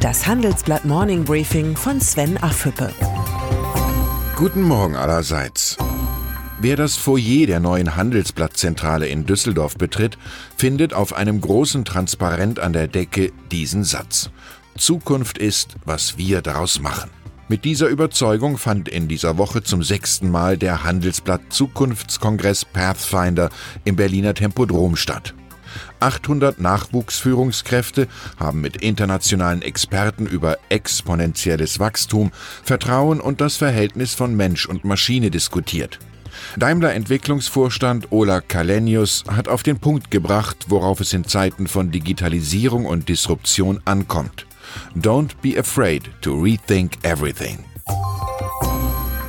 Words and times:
Das 0.00 0.28
Handelsblatt 0.28 0.84
Morning 0.84 1.24
Briefing 1.24 1.76
von 1.76 2.00
Sven 2.00 2.38
Affüppe. 2.38 2.92
Guten 4.36 4.62
Morgen 4.62 4.94
allerseits. 4.94 5.76
Wer 6.60 6.76
das 6.76 6.94
Foyer 6.94 7.48
der 7.48 7.58
neuen 7.58 7.96
Handelsblattzentrale 7.96 9.08
in 9.08 9.26
Düsseldorf 9.26 9.76
betritt, 9.76 10.16
findet 10.56 10.94
auf 10.94 11.14
einem 11.14 11.40
großen 11.40 11.84
Transparent 11.84 12.60
an 12.60 12.72
der 12.72 12.86
Decke 12.86 13.32
diesen 13.50 13.82
Satz. 13.82 14.30
Zukunft 14.76 15.36
ist, 15.36 15.74
was 15.84 16.16
wir 16.16 16.42
daraus 16.42 16.78
machen. 16.78 17.10
Mit 17.48 17.64
dieser 17.64 17.88
Überzeugung 17.88 18.56
fand 18.56 18.88
in 18.88 19.08
dieser 19.08 19.36
Woche 19.36 19.64
zum 19.64 19.82
sechsten 19.82 20.30
Mal 20.30 20.56
der 20.56 20.84
Handelsblatt 20.84 21.40
Zukunftskongress 21.48 22.64
Pathfinder 22.66 23.50
im 23.84 23.96
Berliner 23.96 24.34
Tempodrom 24.34 24.94
statt. 24.94 25.34
800 26.00 26.60
Nachwuchsführungskräfte 26.60 28.08
haben 28.38 28.60
mit 28.60 28.78
internationalen 28.78 29.62
Experten 29.62 30.26
über 30.26 30.58
exponentielles 30.68 31.78
Wachstum, 31.78 32.30
Vertrauen 32.62 33.20
und 33.20 33.40
das 33.40 33.56
Verhältnis 33.56 34.14
von 34.14 34.34
Mensch 34.34 34.66
und 34.66 34.84
Maschine 34.84 35.30
diskutiert. 35.30 35.98
Daimler 36.56 36.94
Entwicklungsvorstand 36.94 38.10
Ola 38.10 38.40
Kalenius 38.40 39.24
hat 39.28 39.48
auf 39.48 39.62
den 39.62 39.78
Punkt 39.78 40.10
gebracht, 40.10 40.66
worauf 40.68 41.00
es 41.00 41.12
in 41.12 41.24
Zeiten 41.24 41.66
von 41.66 41.90
Digitalisierung 41.90 42.86
und 42.86 43.08
Disruption 43.08 43.80
ankommt. 43.84 44.46
Don't 44.94 45.30
be 45.42 45.58
afraid 45.58 46.10
to 46.20 46.40
rethink 46.40 46.92
everything. 47.02 47.64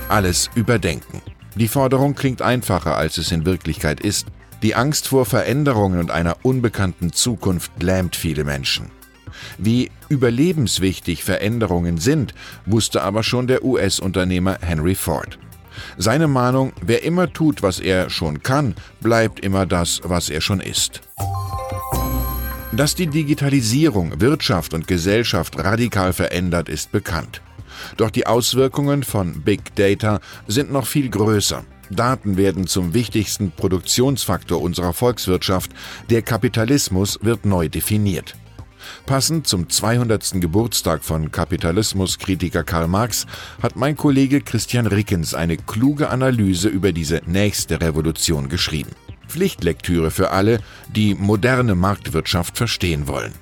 Alles 0.10 0.50
überdenken. 0.56 1.22
Die 1.56 1.68
Forderung 1.68 2.16
klingt 2.16 2.42
einfacher, 2.42 2.96
als 2.96 3.18
es 3.18 3.32
in 3.32 3.46
Wirklichkeit 3.46 4.00
ist. 4.00 4.28
Die 4.62 4.76
Angst 4.76 5.08
vor 5.08 5.26
Veränderungen 5.26 6.00
und 6.00 6.12
einer 6.12 6.38
unbekannten 6.44 7.14
Zukunft 7.14 7.72
lähmt 7.82 8.16
viele 8.16 8.44
Menschen. 8.44 8.92
Wie 9.58 9.90
überlebenswichtig 10.10 11.24
Veränderungen 11.24 11.98
sind, 11.98 12.34
wusste 12.66 13.02
aber 13.02 13.24
schon 13.24 13.48
der 13.48 13.64
US-Unternehmer 13.64 14.58
Henry 14.62 14.96
Ford. 14.96 15.40
Seine 15.98 16.28
Mahnung, 16.28 16.74
wer 16.82 17.04
immer 17.04 17.32
tut, 17.32 17.64
was 17.64 17.80
er 17.80 18.10
schon 18.10 18.44
kann, 18.44 18.76
bleibt 19.00 19.40
immer 19.40 19.66
das, 19.66 20.02
was 20.04 20.30
er 20.30 20.42
schon 20.42 20.60
ist. 20.60 21.02
Dass 22.74 22.96
die 22.96 23.08
Digitalisierung 23.08 24.20
Wirtschaft 24.20 24.74
und 24.74 24.88
Gesellschaft 24.88 25.58
radikal 25.58 26.12
verändert, 26.12 26.68
ist 26.68 26.92
bekannt. 26.92 27.42
Doch 27.96 28.10
die 28.10 28.28
Auswirkungen 28.28 29.04
von 29.04 29.42
Big 29.42 29.74
Data 29.76 30.20
sind 30.48 30.72
noch 30.72 30.86
viel 30.86 31.10
größer. 31.10 31.64
Daten 31.90 32.38
werden 32.38 32.68
zum 32.68 32.94
wichtigsten 32.94 33.52
Produktionsfaktor 33.52 34.62
unserer 34.62 34.94
Volkswirtschaft. 34.94 35.72
Der 36.10 36.22
Kapitalismus 36.22 37.20
wird 37.22 37.46
neu 37.46 37.70
definiert. 37.70 38.36
Passend 39.06 39.48
zum 39.48 39.70
200. 39.70 40.42
Geburtstag 40.42 41.04
von 41.04 41.32
Kapitalismuskritiker 41.32 42.64
Karl 42.64 42.88
Marx 42.88 43.26
hat 43.62 43.76
mein 43.76 43.96
Kollege 43.96 44.42
Christian 44.42 44.88
Rickens 44.88 45.34
eine 45.34 45.58
kluge 45.58 46.10
Analyse 46.10 46.70
über 46.70 46.92
diese 46.92 47.22
nächste 47.26 47.82
Revolution 47.82 48.50
geschrieben. 48.50 48.92
Pflichtlektüre 49.28 50.12
für 50.12 50.32
alle, 50.32 50.60
die 50.96 51.14
moderne 51.14 51.76
Marktwirtschaft 51.76 52.58
verstehen 52.58 53.08
wollen. 53.08 53.34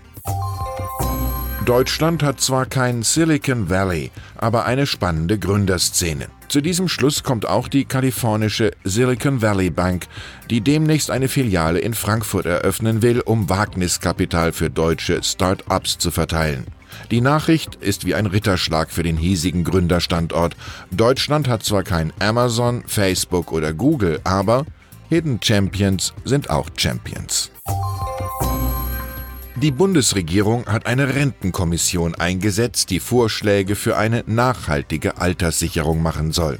Deutschland 1.68 2.24
hat 2.24 2.40
zwar 2.40 2.66
kein 2.66 3.04
Silicon 3.04 3.70
Valley, 3.70 4.10
aber 4.38 4.66
eine 4.66 4.88
spannende 4.88 5.38
Gründerszene. 5.38 6.28
Zu 6.48 6.62
diesem 6.62 6.88
Schluss 6.88 7.24
kommt 7.24 7.46
auch 7.46 7.68
die 7.68 7.84
kalifornische 7.84 8.72
Silicon 8.86 9.42
Valley 9.42 9.70
Bank, 9.70 10.06
die 10.50 10.62
demnächst 10.62 11.12
eine 11.12 11.28
Filiale 11.28 11.80
in 11.80 11.94
Frankfurt 11.94 12.46
eröffnen 12.46 13.02
will, 13.02 13.20
um 13.20 13.50
Wagniskapital 13.50 14.54
für 14.54 14.70
deutsche 14.70 15.22
Start-ups 15.22 15.98
zu 15.98 16.10
verteilen. 16.10 16.68
Die 17.12 17.20
Nachricht 17.20 17.76
ist 17.76 18.06
wie 18.06 18.16
ein 18.16 18.28
Ritterschlag 18.28 18.90
für 18.90 19.04
den 19.04 19.18
hiesigen 19.18 19.66
Gründerstandort. 19.66 20.56
Deutschland 20.92 21.50
hat 21.50 21.64
zwar 21.64 21.84
kein 21.84 22.14
Amazon, 22.20 22.86
Facebook 22.88 23.52
oder 23.52 23.74
Google, 23.74 24.22
aber 24.24 24.66
Hidden 25.10 25.42
Champions 25.44 26.14
sind 26.24 26.50
auch 26.50 26.70
Champions. 26.78 27.52
Die 29.60 29.72
Bundesregierung 29.72 30.68
hat 30.68 30.86
eine 30.86 31.16
Rentenkommission 31.16 32.14
eingesetzt, 32.14 32.92
die 32.92 33.00
Vorschläge 33.00 33.76
für 33.76 33.98
eine 33.98 34.24
nachhaltige 34.28 35.18
Alterssicherung 35.18 36.00
machen 36.00 36.32
soll. 36.32 36.60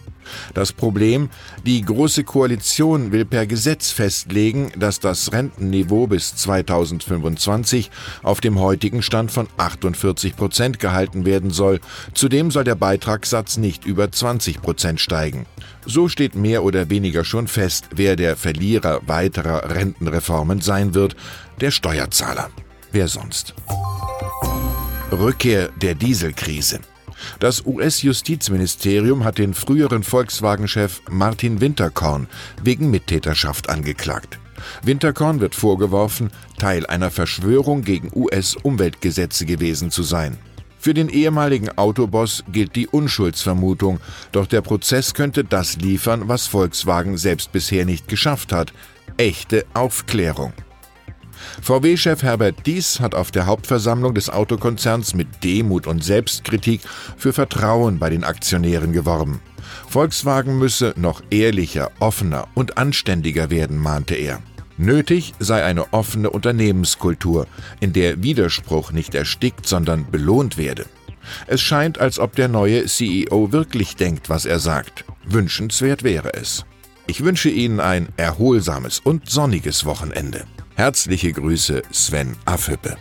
Das 0.56 0.74
Problem, 0.74 1.30
die 1.64 1.84
Große 1.84 2.24
Koalition 2.24 3.12
will 3.12 3.24
per 3.24 3.46
Gesetz 3.46 3.92
festlegen, 3.92 4.72
dass 4.76 5.00
das 5.00 5.32
Rentenniveau 5.32 6.08
bis 6.08 6.36
2025 6.38 7.92
auf 8.24 8.42
dem 8.42 8.60
heutigen 8.60 9.04
Stand 9.04 9.30
von 9.32 9.48
48 9.58 10.36
Prozent 10.36 10.80
gehalten 10.80 11.24
werden 11.24 11.52
soll. 11.52 11.80
Zudem 12.16 12.50
soll 12.50 12.64
der 12.64 12.76
Beitragssatz 12.76 13.58
nicht 13.58 13.86
über 13.86 14.12
20 14.12 14.60
Prozent 14.60 15.00
steigen. 15.00 15.46
So 15.86 16.10
steht 16.10 16.34
mehr 16.34 16.64
oder 16.64 16.90
weniger 16.90 17.24
schon 17.24 17.48
fest, 17.48 17.90
wer 17.96 18.16
der 18.16 18.36
Verlierer 18.36 19.02
weiterer 19.06 19.70
Rentenreformen 19.76 20.62
sein 20.62 20.96
wird, 20.96 21.16
der 21.62 21.70
Steuerzahler. 21.70 22.50
Wer 22.92 23.08
sonst? 23.08 23.54
Rückkehr 25.12 25.70
der 25.82 25.96
Dieselkrise. 25.96 26.80
Das 27.40 27.66
US-Justizministerium 27.66 29.24
hat 29.24 29.38
den 29.38 29.54
früheren 29.54 30.04
Volkswagen-Chef 30.04 31.02
Martin 31.10 31.62
Winterkorn 31.62 32.28
wegen 32.64 32.92
Mittäterschaft 32.92 33.70
angeklagt. 33.70 34.40
Winterkorn 34.84 35.40
wird 35.40 35.56
vorgeworfen, 35.56 36.32
Teil 36.58 36.86
einer 36.86 37.12
Verschwörung 37.12 37.84
gegen 37.84 38.12
US-Umweltgesetze 38.14 39.46
gewesen 39.46 39.92
zu 39.92 40.04
sein. 40.04 40.38
Für 40.80 40.94
den 40.94 41.10
ehemaligen 41.10 41.78
Autoboss 41.78 42.44
gilt 42.52 42.76
die 42.76 42.88
Unschuldsvermutung, 42.88 44.00
doch 44.32 44.46
der 44.46 44.62
Prozess 44.62 45.14
könnte 45.14 45.44
das 45.44 45.78
liefern, 45.78 46.28
was 46.28 46.48
Volkswagen 46.48 47.18
selbst 47.18 47.52
bisher 47.52 47.86
nicht 47.86 48.08
geschafft 48.08 48.52
hat, 48.52 48.74
echte 49.18 49.66
Aufklärung. 49.74 50.54
VW-Chef 51.62 52.24
Herbert 52.24 52.66
Dies 52.66 53.00
hat 53.00 53.16
auf 53.16 53.32
der 53.32 53.46
Hauptversammlung 53.46 54.14
des 54.14 54.30
Autokonzerns 54.30 55.14
mit 55.14 55.44
Demut 55.44 55.88
und 55.88 56.04
Selbstkritik 56.04 56.82
für 57.18 57.34
Vertrauen 57.34 58.00
bei 58.00 58.10
den 58.10 58.24
Aktionären 58.24 58.94
geworben. 58.94 59.42
Volkswagen 59.90 60.58
müsse 60.58 60.94
noch 60.96 61.22
ehrlicher, 61.30 61.92
offener 62.00 62.48
und 62.54 62.78
anständiger 62.78 63.50
werden, 63.50 63.78
mahnte 63.78 64.16
er. 64.16 64.42
Nötig 64.78 65.34
sei 65.40 65.64
eine 65.64 65.92
offene 65.92 66.30
Unternehmenskultur, 66.30 67.48
in 67.80 67.94
der 67.94 68.22
Widerspruch 68.22 68.92
nicht 68.92 69.16
erstickt, 69.16 69.68
sondern 69.68 70.10
belohnt 70.12 70.58
werde. 70.58 70.86
Es 71.48 71.62
scheint, 71.62 72.00
als 72.00 72.20
ob 72.20 72.36
der 72.36 72.48
neue 72.48 72.86
CEO 72.86 73.52
wirklich 73.52 73.96
denkt, 73.96 74.30
was 74.30 74.46
er 74.46 74.60
sagt. 74.60 75.04
Wünschenswert 75.26 76.04
wäre 76.04 76.34
es. 76.34 76.66
Ich 77.08 77.24
wünsche 77.24 77.50
Ihnen 77.50 77.80
ein 77.80 78.10
erholsames 78.18 79.00
und 79.00 79.30
sonniges 79.30 79.86
Wochenende. 79.86 80.46
Herzliche 80.78 81.34
Grüße, 81.34 81.82
Sven 81.92 82.36
Affüppe. 82.46 82.98